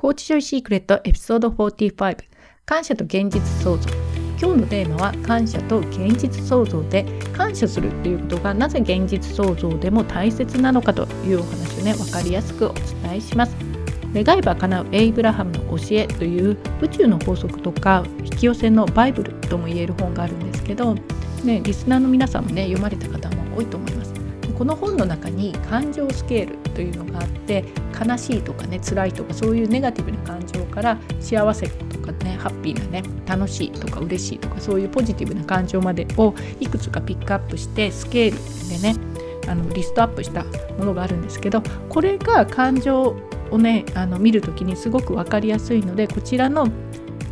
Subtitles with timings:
[0.00, 2.16] コーチジョイシークレットエピソード45
[2.64, 3.90] 感謝と現実創造。
[4.40, 13.54] 今日のテーマは感謝と現実創造で感謝するということがなぜ現実創造でも大切なのかというお話をね分かりやすくお伝えします。
[14.14, 20.94] 願えば叶うエイブラハムの教えという宇宙の法則とか引き寄せのバイブルとも言える本があるんですけど、
[21.44, 23.99] ね、リスナーの皆さんもね読まれた方も多いと思います。
[24.60, 27.64] この本の中に感情スケールというのがあって
[28.06, 38.96] 悲しいとかね辛いとかそういうネガティブな感情から幸せとかねハッピーなね楽しいとか嬉しいとかそういうポジティブな感情までをいくつかピックアップしてスケールでね
[39.48, 40.44] あのリストアップした
[40.76, 43.16] ものがあるんですけどこれが感情
[43.50, 46.68] をねあの見る時にすごく分かりやすいのでこちらの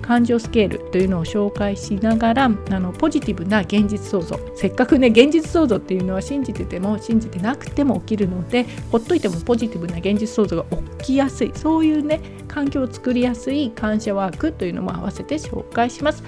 [0.08, 2.48] 感情スケールというのを紹介しながらあ
[2.80, 10.64] のポジティブな現実創造せっかくね現実創造っていうのは信じてても信じてなくても起きるのでほっといてもポジティブな現実創造が
[10.98, 16.22] 起きやすいそういうね環境を作りやすい感謝ワークというのも合わせて紹介します。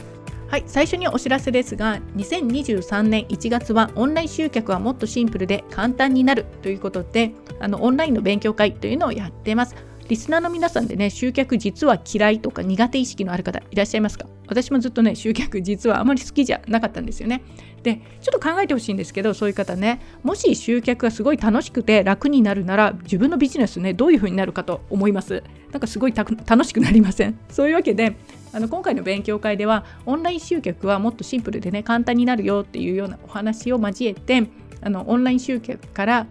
[0.49, 9.90] はい、最初にお知らせですが2023年1月はオンライン集客はもっとシンプルで簡単になるということであのオンラインの勉強会というのをやってます。
[10.11, 14.27] リスナーの皆さんでね、集客実は嫌いとか苦手意識のある方いらっしゃいますか？
[14.49, 17.43] 私もずっとね、集客実はあまり好きじゃなかったんですよね。
[17.85, 25.45] で、ちょっと考えてほしいんですけど、そういう方ね、もし集客がすごい楽しくて楽になるなら、自分のビジネスね、どういう風になるかと思います。
[25.71, 27.39] なんかすごい楽しくなりません？
[27.49, 28.17] そういうわけで、
[28.53, 34.49] あの今回の勉強会ではオンライン集客はもっとシンプルでね簡単になるよっていうようなお話を交えて
[34.81, 36.27] あのオンライン集客から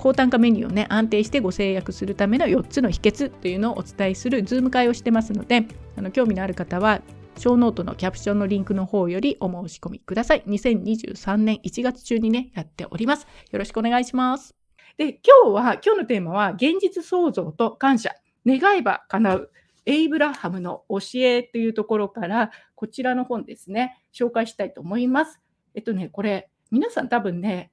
[0.00, 7.02] 高単価メニューをね安定してご成約するための4つの秘訣というのをお伝えする Zoom会をしてますのであの興味のある方は
[7.36, 10.42] ショーノートのキャプションのリンクの方よりお申し込みください。
[10.46, 13.26] 2023年1月中にね、やっております。
[13.50, 14.54] よろしくお願いします。
[14.98, 19.50] で、今日は、今日のテーマは、現実創造と感謝、願えば叶う、
[19.86, 25.40] エイブラハムの教えというところから、こちらの本ですね、紹介したいと思います。
[25.74, 27.69] えっとね、これ、皆さん多分ね、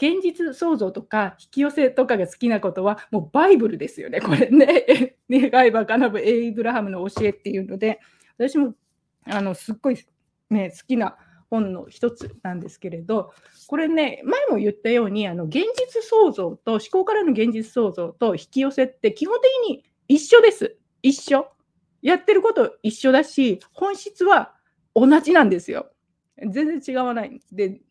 [0.00, 5.16] 現実創造とか引き寄せとかが好きなことはもうバイブルですよね、 これね。
[5.30, 8.00] 願えば叶うエイブラハムの教えっていうので、
[8.38, 8.74] 私も
[9.24, 9.98] あのすっごい、
[10.48, 11.18] ね、好きな
[11.50, 13.34] 本の一つなんですけれど、
[13.66, 20.78] これね、前も言ったように、あの現実創造と思考からの現実創造と引き寄せって基本的に一緒です。
[21.02, 21.46] 一緒。
[22.00, 24.54] やってること一緒だし、本質は
[24.94, 25.90] 同じなんですよ。
[26.38, 27.40] 全然違わない。
[27.52, 27.82] で、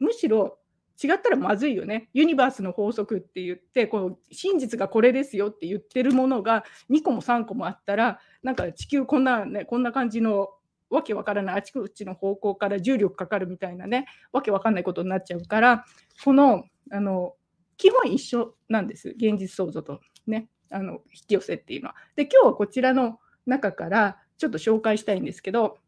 [0.00, 0.58] むしろ
[1.02, 2.08] 違ったらまずいよね。
[2.12, 10.50] ユニバースの法則って言ってこう真実がこれですよって言ってるものが2個も3個もあったらなんか地球こんなねこんな感じの
[10.90, 15.84] わけわからないあちこちの方向から重力かかるみたいなねわけわかんないことになっちゃうから
[16.24, 17.34] このあの
[17.78, 21.94] 基本一緒なんです現実創造とねあの引き寄せっていうのは。
[22.16, 25.78] で今日はこちらの中からちょっと紹介したいんですけど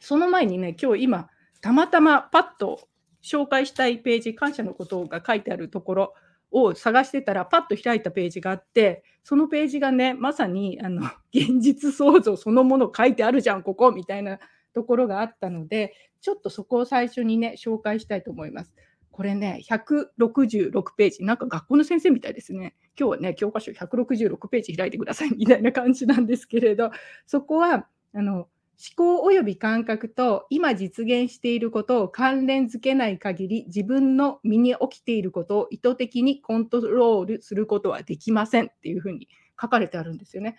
[0.00, 1.28] その前にね今日今
[1.60, 2.88] たまたまパッと
[3.22, 6.14] 紹介したいページ、感謝のことが書いてあるところ
[6.50, 11.02] を探してたら、パッと開いたページがあって、そのページがね、まさにあの
[11.32, 14.38] 現実創造そのもの書いてあるじゃん、ここみたいな
[14.74, 18.74] ところがあったので、ちょっとそこを最初にね、紹介したいと思います。
[19.10, 22.74] これね、166ページ、なんか学校の先生みたいですね。
[22.98, 26.90] 今日はね、教科書166ページ開いてくださいみたいな感じなんですけれど、
[27.26, 39.28] そこは、あの、思考及び感覚と今実現していることを関連づけない限り自分の身に起きていることを意図的にコントロールすることはできませんっていうふうに
[39.60, 40.58] 書かれてあるんですよね。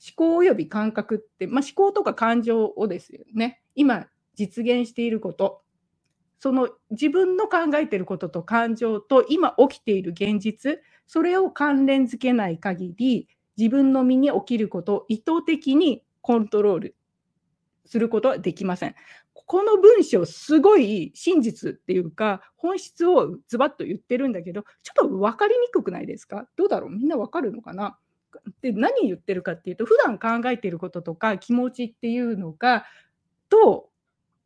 [0.00, 3.60] 思考及び感覚って、まあ、思考とか感情をですよね。
[3.74, 5.62] 今実現していること、
[6.38, 16.96] その自分の考えていることと感情と今起きている現実、それを関連づけない限り自分の身に起きることを意図的にコントロール
[17.88, 18.94] することはできません。
[19.46, 26.46] この文章、すごい真実っていうか、本質をズバッと言ってるんだけど、ちょっと分かりにくくないですか？
[26.56, 26.90] どうだろう？
[26.90, 27.98] みんな分かるのかな？
[28.60, 32.84] で何言ってるかっていうと、普段考えてることとか気持ちっていうのが、
[33.48, 33.88] と、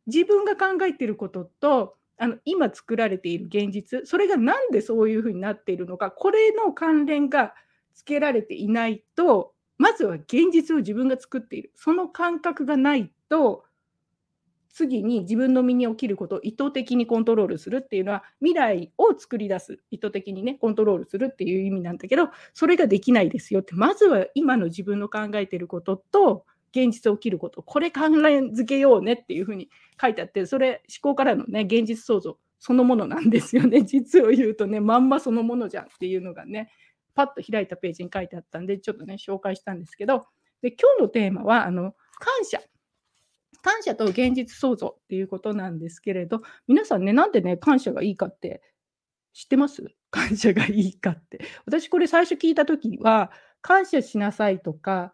[0.07, 7.53] 自分が考えてることと、あの今作られている現実、それが何でそういうふうになっているのか、これの関連が
[7.93, 11.71] つけられていないと、まずは現実を自分が作っている。
[11.75, 13.63] その感覚がないと
[14.69, 26.45] 次に自分の身に起きることを意図的にコントロールするっていうのは未来を作り出す意図的にねコントロールするっていう意味なんだけどそれができないですよってまずは今の自分の考えてることと
[26.75, 29.69] 現実起きることこれ関連づけようねっていうふうに
[29.99, 36.71] 書いてあってそれ思考からのね現実創造そのものなんですよね実を言うとねまんまそのものじゃんっていうのがね
[37.15, 40.25] パッと開いたページに書いてあったんでちょっとね紹介したんですけど
[40.63, 42.61] で今日のテーマはあの感謝。
[43.63, 48.61] 感謝と現実創造っていうことなんですけれど、皆さんね、なんでね、感謝がいいかって
[49.33, 49.83] 知ってます？
[50.11, 51.41] 感謝がいいかって。
[51.65, 53.31] 私これ最初聞いた時は、
[53.61, 55.13] 感謝しなさいとか、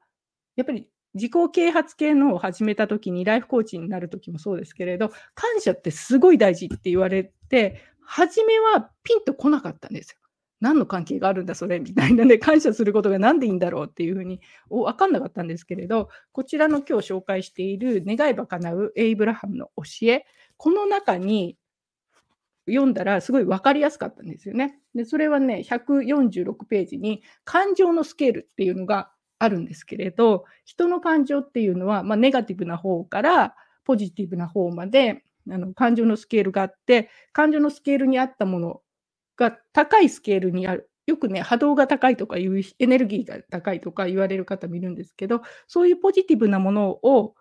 [0.55, 10.19] やっぱり自己啓発系のを始めた時に、ライフコーチになる時もそうですけれど、感謝ってすごい大事って言われて、初めはピンとこなかったんですよ。
[10.61, 20.25] 何の関係があるんだそれみたいなね、感謝することが何でいいんだろうっていうふうに分かんなかったんですけれど、こちらの今日紹介している願いば叶うエイブラハムの教え、
[20.57, 21.57] この中に
[22.67, 24.79] 読んだらすごい分かりやすかったんですよね。
[24.95, 33.55] で、それはね、146ページに感情のスケールっていうのがあるんですけれど、人の感情っていうのは、まあ、ネガティブな方から
[33.85, 38.81] ポジティブな方まであの感情のスケールがあって、感情のスケールに合ったもの
[39.39, 40.89] が高いスケールにある。
[41.07, 47.33] よくね、波動が高いとかいう、エネルギーが高いとか言われる方もいるんですけど、そういうポジティブなものを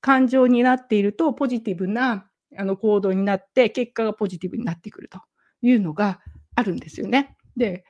[0.00, 2.26] 感情になっていると、ポジティブな
[2.56, 5.20] あの行動になって、結果がポジティブになってくると
[5.60, 6.20] いうのが
[6.56, 7.36] あるんですよね。
[7.56, 7.84] で、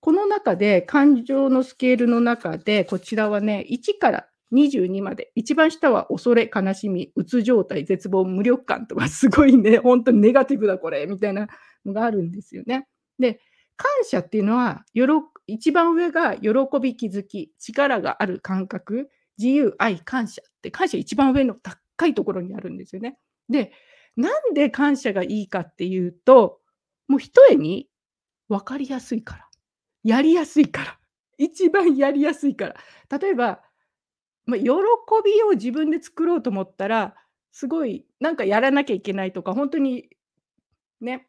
[0.00, 11.48] この中で感情のスケールの中で、こちらはね、1から22まで、一番下は恐れ、悲しみ、うつ状態、絶望、無力感とか、すごいね、本当にネガティブだ、これ、みたいな
[11.84, 12.86] のがあるんですよね。
[13.18, 13.40] で、
[13.76, 16.50] 感謝っていうのは、よろ一番上が喜
[16.80, 23.18] び、気づき、力がある感覚、自由、愛、感謝って、感謝一番上の高いところにあるんですよね。
[23.48, 23.72] で、
[24.16, 26.60] なんで感謝がいいかっていうと、
[27.08, 27.88] もう一重に
[28.48, 29.48] 分かりやすいから。
[30.02, 30.98] やりやすいから。
[31.36, 32.76] 一番やりやすいから。
[33.18, 33.62] 例えば、
[34.46, 37.14] まあ、喜びを自分で作ろうと思ったら、
[37.50, 40.08] すごいなんかやらなきゃいけないとか、本当に
[41.00, 41.28] ね、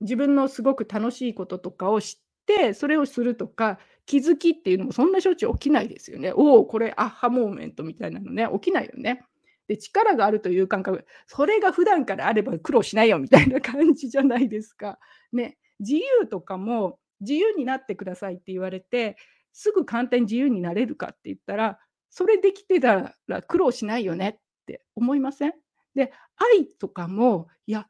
[0.00, 6.32] 自分のすごく楽しいこととかを知って、それをするとか、気づきっていうのもそんなしょっちゅう起きないですよね。
[6.32, 9.24] おお、これアッハモーメントみたいなのね、起きないよね。
[9.68, 14.98] で、力があるという感覚、それが普段からあれば苦労しないよみたいな感じじゃないですか。
[15.32, 19.16] ね、自由とかも自由になってくださいって言われて、
[19.52, 25.52] すぐ簡単に自由になれるかって言ったら、それできてたら苦労しないよねって思いません？
[25.94, 27.86] で、愛とかも、いや、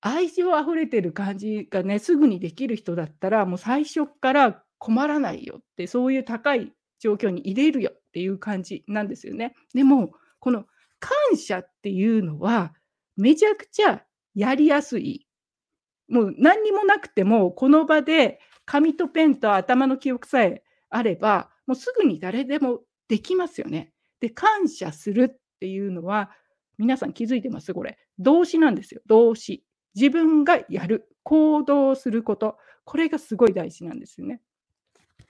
[0.00, 9.54] 愛情あふれてる感じがね、すぐにできる人だったら、もう最初から困らないよって、そういう高い状況に入れるよっていう感じなんですよね。
[9.74, 10.64] でも、この
[10.98, 12.74] 感謝っていうのは、
[13.16, 14.04] めちゃくちゃ
[14.34, 15.26] やりやすい。
[16.08, 23.92] もう何にもなくても、この場で紙とペンと頭の記憶さえあれば、もうすぐに誰でもできますよね。
[24.20, 26.30] で、感謝するっていうのは、
[26.78, 27.74] 皆さん気づいてます？
[27.74, 27.98] これ。
[28.18, 29.02] 動詞なんですよ。
[29.06, 29.62] 動詞。
[29.94, 34.40] 自分がやる、行動すること、これがすごい大事なんですよね。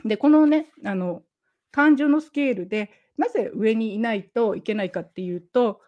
[0.05, 1.23] で、このね、あの、
[1.71, 5.81] 感情のスケールで、なぜ上にいないといけないかっていうと、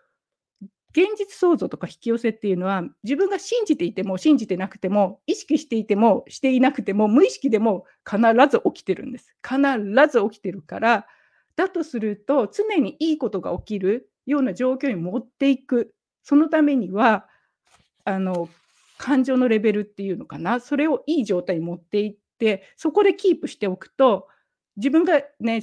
[0.92, 8.20] 現実創造とか引き寄せっていうのは、自分が信じていても信じてなくても、意識していてもしていなくても、無意識でも必
[8.50, 9.34] ず起きてるんです。
[9.42, 9.58] 必
[10.12, 11.06] ず起きてるから、
[11.56, 15.94] だとすると、常にいいことが起きるような状況に持っていく。
[16.22, 17.26] そのためには、
[18.04, 18.48] あの
[19.02, 24.28] 感情のレベルっていうのかな、それをいい状態に持っていって、そこでキープしておくと、
[24.76, 25.56] 自分がね、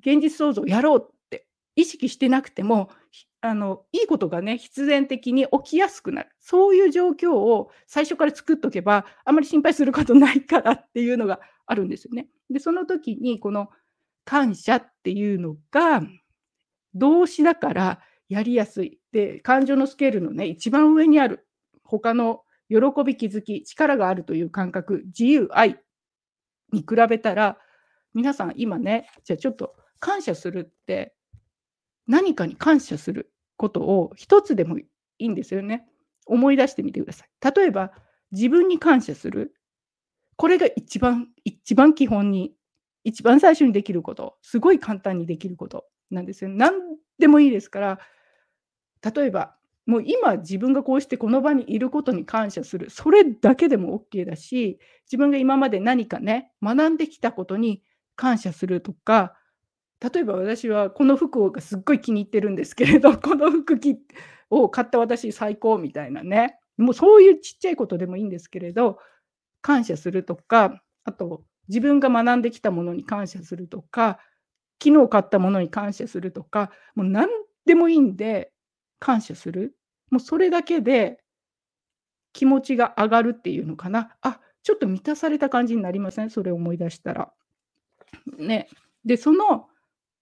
[0.00, 1.46] 現実創造をやろうって
[1.76, 2.90] 意識してなくても、
[3.40, 6.30] あのいいことがね、必然的に起きやすくなる。
[6.40, 12.26] そういう状況を最初から作っとけば、あまり心配することないからっていうのがあるんですよね。
[12.50, 13.70] で、その時に、この
[14.24, 16.02] 感謝っていうのが、
[16.94, 18.98] 動詞だからやりやすい。
[19.12, 21.46] で、感情のスケールのね、一番上にある、
[21.84, 25.78] 他の喜び気づき、力があるという感覚、自由、愛
[26.72, 27.58] に比べたら、
[28.14, 31.14] 皆さん今ね、じゃあちょっと感謝するって、
[32.06, 34.86] 何かに感謝することを一つでもい
[35.18, 35.86] いんですよね。
[36.26, 37.54] 思い出してみてください。
[37.54, 37.92] 例えば、
[38.30, 39.54] 自分に感謝する。
[40.36, 42.54] これが一番、一番基本に、
[43.04, 46.50] 一番最初にできること、すごい簡単にできることなんですよ。
[46.50, 46.72] 何
[47.18, 47.98] でもいいですから、
[49.14, 52.88] 例えば、もう今自分がこうしてこの場にいることに感謝する。
[52.90, 57.82] それだけでも OK だし、自分が今まで何かね、学んできたことに
[58.14, 59.34] 感謝するとか、
[60.00, 63.78] 例えば私はこの服がすっごい気に入ってるんですけれど、 この服
[64.50, 66.58] を買った私最高みたいなね。
[66.76, 68.98] もうそういうちっちゃいことでもいいんですけれど、
[69.62, 74.18] 感謝するとか、あと自分が学んできたものに感謝するとか、
[74.82, 77.28] 昨日買ったものに感謝するとか、もう何
[77.66, 78.51] でもいいんで、
[79.02, 79.76] 感謝する。
[80.10, 81.18] もうそれだけで
[82.32, 84.16] 気持ちが上がるっていうのかな。
[84.22, 86.30] あ、ちょっと満たされた感じになりません？
[86.30, 87.32] それを思い出したら。
[88.38, 88.68] ね。
[89.04, 89.68] で、その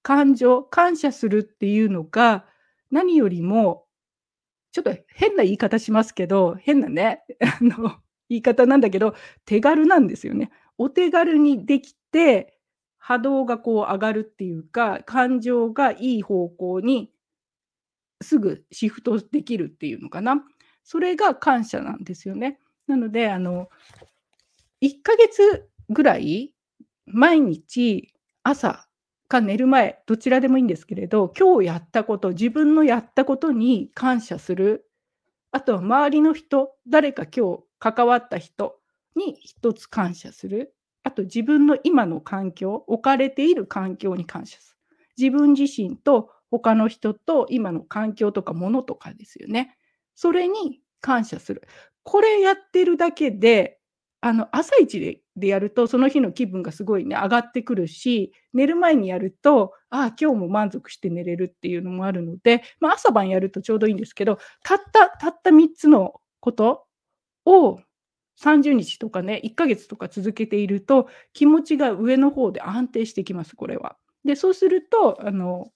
[0.03, 2.47] 感情、感謝するっていうのが、
[2.91, 3.85] 何よりも、
[4.73, 7.23] ちょっと変な言い方しますけど、変なね、
[7.61, 7.99] あの、
[8.31, 10.51] 言い方なんだけど、手軽なんですよね。
[10.79, 12.57] お手軽にできて、
[12.97, 17.13] 波動がこう上がるっていうか、感情がいい方向に
[18.31, 20.45] すぐシフトできるっていうのかな。
[20.85, 22.61] それが感謝なんですよね。
[22.87, 23.69] なので、あの、
[24.81, 26.55] 1ヶ月ぐらい
[27.07, 28.87] 毎日朝
[29.27, 34.89] か寝る前、どちらでもいいんですけれど、今日やったこと、自分のやったことに感謝する。
[35.51, 38.79] あとは周りの人、誰か今日関わった人
[39.17, 40.77] に一つ感謝する。
[41.03, 44.77] あと自分の今の環境、置かれている環境に感謝する。
[45.19, 49.77] 自分自身と他の人と今の環境とかものとかですよね。
[50.15, 51.63] それに感謝する。
[52.03, 53.81] これやってるだけで、
[54.23, 66.85] あの朝一ででやるとその日の気分がすごいね上がってくるし寝る前にやるとああ今日も満足して寝れるっていうのもあるので、まあ、朝晩やるとちょうどいいんですけどたったたった3つのこと
[67.47, 67.81] を
[68.43, 73.97] 30日とかね1ヶ月とか続けていると気持ちが上の方で安定してきますこれは。
[74.25, 75.71] でそうするとあの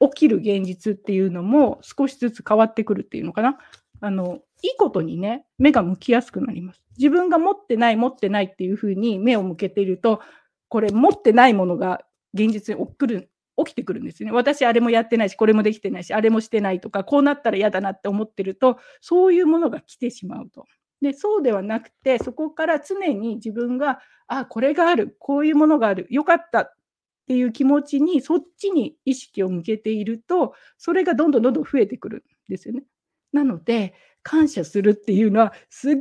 [0.00, 3.58] 起きる現実っていうのも少しずつ変わってくるっていうのかな。
[4.00, 6.82] あのいいことにね、目が向きやすくなります。
[6.98, 10.20] 自分が持ってない、持ってないっていうふうに目を向けていると、
[10.68, 14.34] これ持ってないものが現実に起きる起きてくるんですよね。
[14.34, 20.66] 私あれもやってないし、これもできてないし、あれもしてないとか、こうなったら嫌だなって思ってると、そういうものが来てしまうと。
[21.00, 26.75] で、そうではなくて、そこから常に自分が、あ、これがある、こういうものがある、よかった
[27.26, 32.84] っていう気持ちにそっちに意識を向けているとそれがどんどんどんどん増えてくるんですよね。
[33.32, 35.94] なので感謝するっていうのはすっ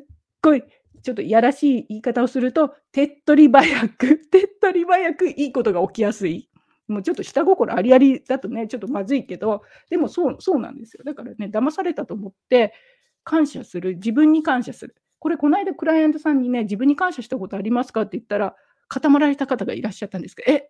[0.44, 0.64] ごい
[1.02, 6.48] ちょっといやらしい言い方をすると手っ取り早く 手っ取り早くいいことが起きやすい。
[6.88, 11.04] もうちょっと下心ありありだとねちょっとまずいけどでもそうそうなんですよ。
[11.04, 12.72] だからね騙されたと思って
[13.24, 14.96] 感謝する自分に感謝する。
[15.18, 18.56] これこの間クライアントさんにね自分に感謝したことありますかって言ったら
[18.88, 20.70] 固まられた方がいらっしゃったんですけど、え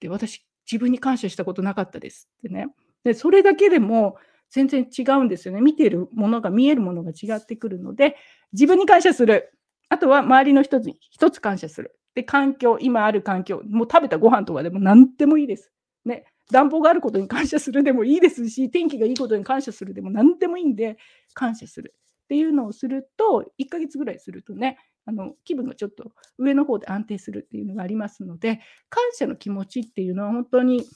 [0.00, 2.68] って私自分に感謝したことなかったですってね。
[3.04, 4.16] で、それだけでも
[4.50, 5.60] 全然違うんですよね。
[5.60, 8.16] 見てるものが見えるものが違ってくるので、
[8.52, 9.52] 自分に感謝する。
[9.90, 11.96] あとは周りの人に一つ感謝する。
[12.14, 15.70] で、環境、今ある環境、もう食べたご飯とかでも何でもいいです。
[16.04, 16.24] ね。
[16.50, 20.96] 暖房があることに感謝するでもいいですし、天気がいいことに感謝するでも何でもいいんで、
[21.34, 30.86] 感謝するっていうのをすると、1ヶ月ぐらいするとね、あの気分がちょっと上の方で安定するっていうのがありますので感謝の気持ちっていうのは本当に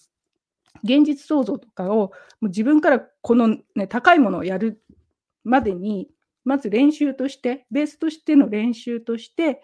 [0.82, 4.82] 現実創造とかをもう自分からこの、ね、高いものをやる
[5.44, 6.08] までに
[6.44, 9.62] まず練習としてベースとしての練習として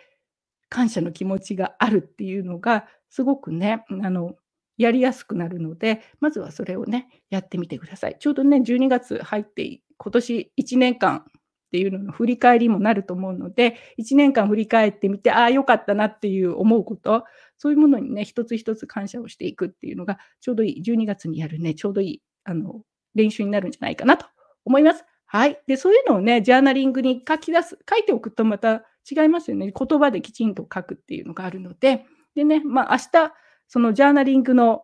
[0.69, 4.37] 感謝の気持ちがあるっていうのがすごくねあの
[4.79, 8.17] やりやすくなるのでまずはそれをねやってみてください。
[8.19, 11.27] ちょうどね12月入って今年1年間
[11.71, 17.25] っていうのの振り返りもなると思うので、1年間振り返ってみて、ああ、よかったなっていう思うこと、
[17.59, 22.83] そういうものにね、一つ一つ感謝をしていくっていうのが、ちょうどいい、12月にやるね、ちょうどいいあの
[23.15, 24.27] 練習になるんじゃないかなと
[24.65, 25.05] 思います。
[25.27, 25.61] はい。
[25.69, 29.73] で、そういうのをね、ジャーナリングに書き出す、書いておくとまた違いますよね。
[29.73, 33.33] 言葉できちんと書くっていうのがあるので、でね、まあ明日、
[33.69, 34.83] そのジャーナリングの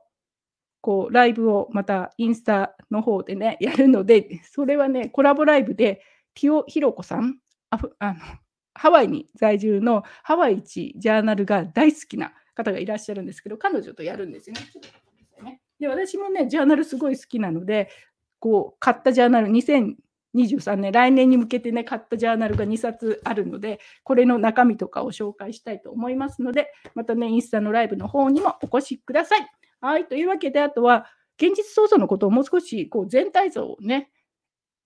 [0.80, 6.00] こうライブをまたインスタの方でね、やるので、それはね、コラボライブで
[6.36, 7.38] ティオ・ヒロコさん
[7.70, 8.14] あの
[8.74, 14.56] ハワイに在住のハワイ一ジャーナルが大好きな方がいらっしゃるんですけど、彼女とやるんですよ
[15.42, 15.60] ね。
[15.78, 17.90] で私もね、ジャーナルすごい好きなので、
[18.38, 29.46] こう買ったジャーナル、2023年、来年に向けてね、買ったジャーナルが2冊あるので、これの中身とかを紹介したいと思いますので、またね、インスタのライブの方にもお越しください。
[29.80, 31.06] はい、というわけで、あとは、
[31.38, 34.10] 現実創造のことをもう少しこう全体像をね、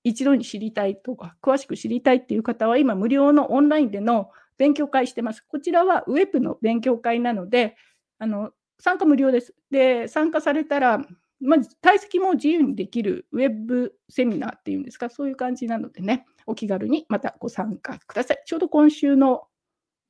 [0.05, 5.41] 一度に知りたいとか、詳しく知りたいっていう方は、今、無料のオンラインでの勉強会してます。
[5.41, 7.77] こちらはウェブの勉強会なので、
[8.19, 9.55] あの参加無料です。
[9.71, 11.05] で、参加されたら、
[11.41, 18.43] まず退席も自由にできるウェブセミナーっていうんですか、そういう感じなのでね、お気軽にまたご参加ください。
[18.45, 19.45] ちょうど今週の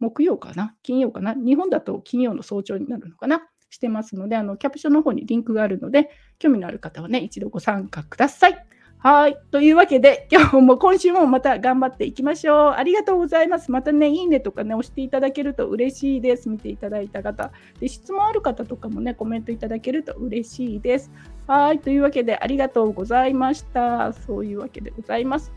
[0.00, 8.66] 木曜かな、金曜かな、日本だと金曜の早朝になるのかな、してますので、あのキャプションの方にリンクがあるので、興味のある方はね、一度ご参加ください。
[9.02, 9.38] はい。
[9.50, 12.74] というわけで、今日も今週もまた頑張っていきましょう。
[12.76, 13.70] ありがとうございます。
[13.70, 16.50] またね、いいねとかね、押していただけると嬉しいです。
[16.50, 17.50] 見ていただいた方。
[17.80, 21.10] で、質問ある方とかもね、コメントいただけると嬉しいです。
[21.46, 21.78] はい。
[21.78, 24.12] というわけで、ありがとうございました。
[24.12, 25.50] そういうわけでございます。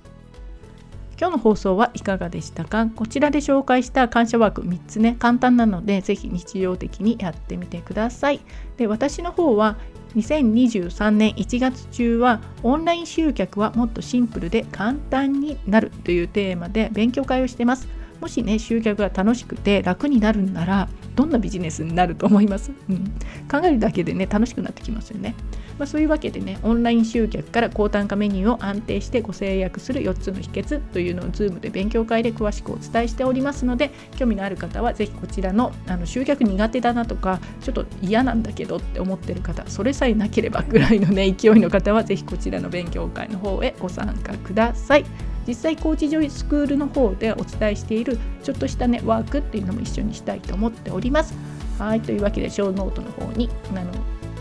[1.19, 2.87] 今日の放送はいかがでしたか？
[2.87, 8.41] こちらで紹介した感謝ワーク3つね簡単なのでぜひ日常的にやってみてください
[8.77, 9.77] で私の方は
[10.15, 17.87] 2023年1月中はオンライン集客はもっとシンプルで簡単になるというテーマで勉強会をしてます。
[18.21, 23.05] もしね集客が楽しくて楽になるんならどんなビジネスになると思います、うん、
[23.51, 25.35] 考えるだけでね楽しくなってきますよね。
[25.77, 45.05] まあ、そういうわけでねオンライン集客から高単価メニューを安定してご制約する4つの秘訣というのを Zoom で勉強会で詳しくお伝えしておりますので興味のある方は是非こちらのあの集客苦手だなとかちょっと嫌なんだけどって思ってる方それさえなければぐらいのね勢いの方は是非こちらの勉強会の方へご参加ください。
[45.47, 51.33] 実際コーチジョイスクールの方でお伝えしているちょっとしたねワークっていうのも一緒にしたいと思っております。
[51.77, 53.91] はいというわけでショーノートの方にあの、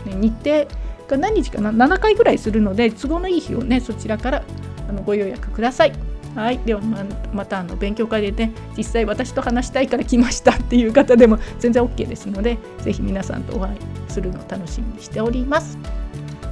[0.05, 0.67] ね、日程
[1.07, 4.43] が何日かな？7回ぐらいするので都合のいい日をねそちらから
[4.87, 5.93] あのご予約ください。
[6.35, 15.77] はい、ではままたあの勉強会でね実際私と話したいから来ましたっていう方でも 全然 OK ですので是非皆さんとお会いするのを楽しみにしております。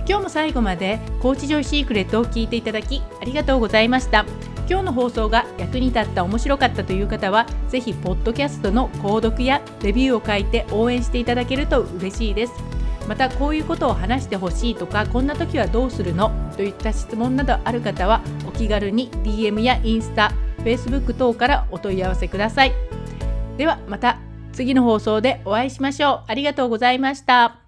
[0.08, 4.26] 今日も最後までコーチジョイシークレットを聞いていただきありがとうございました
[4.68, 12.54] 今日の放送が役に立った面白かったという方はぜひポッドキャストの購読やレビューを書いて応援していただけると嬉しいです
[13.08, 16.32] またこういうことを話してほしいとかこんな時はどうするの？
[16.56, 22.74] といった質問などある方はお気軽に DM やインスタ Facebook 等からお問い合わせください。
[23.58, 24.18] ではまた
[24.54, 26.24] 次の放送でお会いしましょう。
[26.28, 27.61] ありがとうございました。